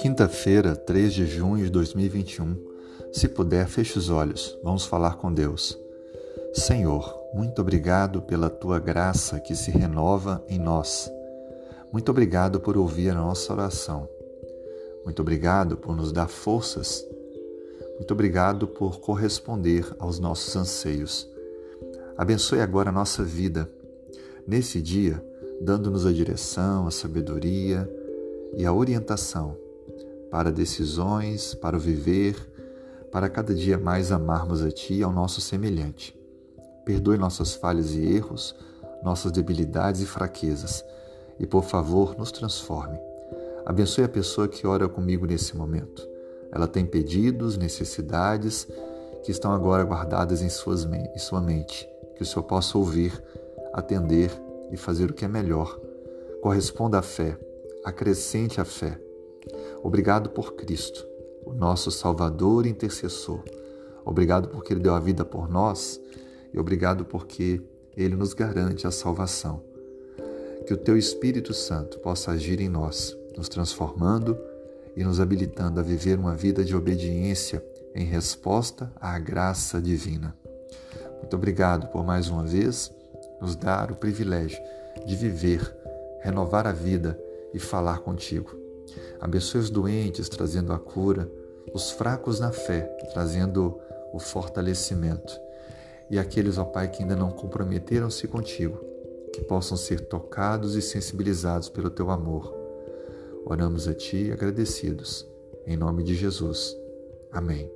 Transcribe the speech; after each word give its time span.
Quinta-feira, 0.00 0.76
3 0.76 1.12
de 1.12 1.26
junho 1.26 1.64
de 1.64 1.70
2021. 1.70 2.56
Se 3.12 3.28
puder, 3.28 3.66
feche 3.66 3.98
os 3.98 4.10
olhos. 4.10 4.58
Vamos 4.62 4.84
falar 4.84 5.16
com 5.16 5.32
Deus. 5.32 5.78
Senhor, 6.52 7.18
muito 7.34 7.60
obrigado 7.60 8.22
pela 8.22 8.48
tua 8.48 8.78
graça 8.78 9.40
que 9.40 9.54
se 9.54 9.70
renova 9.70 10.44
em 10.48 10.58
nós. 10.58 11.10
Muito 11.92 12.10
obrigado 12.10 12.60
por 12.60 12.76
ouvir 12.76 13.10
a 13.10 13.14
nossa 13.14 13.52
oração. 13.52 14.08
Muito 15.04 15.20
obrigado 15.22 15.76
por 15.76 15.96
nos 15.96 16.12
dar 16.12 16.28
forças. 16.28 17.06
Muito 17.96 18.12
obrigado 18.12 18.68
por 18.68 19.00
corresponder 19.00 19.86
aos 19.98 20.18
nossos 20.18 20.54
anseios. 20.56 21.28
Abençoe 22.16 22.60
agora 22.60 22.90
a 22.90 22.92
nossa 22.92 23.22
vida. 23.22 23.70
Nesse 24.46 24.80
dia, 24.80 25.22
dando-nos 25.60 26.06
a 26.06 26.12
direção, 26.12 26.86
a 26.86 26.90
sabedoria 26.90 27.90
e 28.56 28.64
a 28.64 28.72
orientação 28.72 29.56
para 30.30 30.52
decisões, 30.52 31.54
para 31.54 31.76
o 31.76 31.80
viver, 31.80 32.36
para 33.10 33.28
cada 33.28 33.54
dia 33.54 33.78
mais 33.78 34.12
amarmos 34.12 34.62
a 34.62 34.70
Ti 34.70 34.94
e 34.94 35.02
ao 35.02 35.12
nosso 35.12 35.40
semelhante. 35.40 36.18
Perdoe 36.84 37.16
nossas 37.16 37.54
falhas 37.54 37.94
e 37.94 38.04
erros, 38.04 38.54
nossas 39.02 39.32
debilidades 39.32 40.02
e 40.02 40.06
fraquezas, 40.06 40.84
e 41.38 41.46
por 41.46 41.64
favor, 41.64 42.16
nos 42.18 42.30
transforme. 42.32 42.98
Abençoe 43.64 44.04
a 44.04 44.08
pessoa 44.08 44.48
que 44.48 44.66
ora 44.66 44.88
comigo 44.88 45.26
nesse 45.26 45.56
momento. 45.56 46.06
Ela 46.52 46.68
tem 46.68 46.86
pedidos, 46.86 47.56
necessidades 47.56 48.66
que 49.24 49.30
estão 49.30 49.52
agora 49.52 49.82
guardadas 49.84 50.42
em, 50.42 50.48
suas, 50.48 50.84
em 50.84 51.18
sua 51.18 51.40
mente, 51.40 51.88
que 52.14 52.22
o 52.22 52.26
Senhor 52.26 52.44
possa 52.44 52.78
ouvir, 52.78 53.12
atender 53.72 54.30
e 54.70 54.76
fazer 54.76 55.10
o 55.10 55.14
que 55.14 55.24
é 55.24 55.28
melhor. 55.28 55.78
Corresponda 56.42 56.98
à 56.98 57.02
fé, 57.02 57.38
acrescente 57.84 58.60
a 58.60 58.64
fé. 58.64 59.00
Obrigado 59.82 60.30
por 60.30 60.54
Cristo, 60.54 61.06
o 61.44 61.52
nosso 61.52 61.90
Salvador 61.90 62.66
e 62.66 62.70
intercessor. 62.70 63.42
Obrigado 64.04 64.48
porque 64.48 64.72
Ele 64.72 64.80
deu 64.80 64.94
a 64.94 65.00
vida 65.00 65.24
por 65.24 65.48
nós 65.48 66.00
e 66.52 66.58
obrigado 66.58 67.04
porque 67.04 67.62
Ele 67.96 68.16
nos 68.16 68.32
garante 68.32 68.86
a 68.86 68.90
salvação. 68.90 69.62
Que 70.66 70.74
o 70.74 70.76
Teu 70.76 70.96
Espírito 70.96 71.54
Santo 71.54 71.98
possa 72.00 72.32
agir 72.32 72.60
em 72.60 72.68
nós, 72.68 73.16
nos 73.36 73.48
transformando 73.48 74.36
e 74.96 75.04
nos 75.04 75.20
habilitando 75.20 75.78
a 75.78 75.82
viver 75.82 76.18
uma 76.18 76.34
vida 76.34 76.64
de 76.64 76.74
obediência 76.74 77.64
em 77.94 78.04
resposta 78.04 78.92
à 79.00 79.18
graça 79.18 79.80
divina. 79.80 80.36
Muito 81.18 81.34
obrigado 81.34 81.88
por 81.88 82.04
mais 82.04 82.28
uma 82.28 82.44
vez 82.44 82.92
nos 83.40 83.56
dar 83.56 83.90
o 83.90 83.96
privilégio 83.96 84.60
de 85.04 85.14
viver, 85.14 85.76
renovar 86.20 86.66
a 86.66 86.72
vida 86.72 87.18
e 87.52 87.58
falar 87.58 88.00
contigo. 88.00 88.54
Abençoe 89.20 89.60
os 89.60 89.70
doentes, 89.70 90.28
trazendo 90.28 90.72
a 90.72 90.78
cura, 90.78 91.30
os 91.72 91.90
fracos 91.90 92.40
na 92.40 92.52
fé, 92.52 92.82
trazendo 93.12 93.78
o 94.12 94.18
fortalecimento. 94.18 95.38
E 96.08 96.18
aqueles, 96.18 96.58
ó 96.58 96.64
Pai, 96.64 96.88
que 96.88 97.02
ainda 97.02 97.16
não 97.16 97.30
comprometeram-se 97.30 98.28
contigo, 98.28 98.78
que 99.32 99.42
possam 99.42 99.76
ser 99.76 100.00
tocados 100.00 100.76
e 100.76 100.82
sensibilizados 100.82 101.68
pelo 101.68 101.90
teu 101.90 102.10
amor. 102.10 102.54
Oramos 103.44 103.88
a 103.88 103.94
Ti 103.94 104.30
agradecidos. 104.32 105.26
Em 105.66 105.76
nome 105.76 106.02
de 106.02 106.14
Jesus. 106.14 106.76
Amém. 107.32 107.70